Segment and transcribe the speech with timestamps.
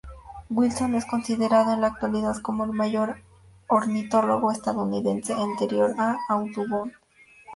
[0.49, 3.21] Wilson es considerado en la actualidad como el mayor
[3.67, 6.93] ornitólogo estadounidense anterior a Audubon.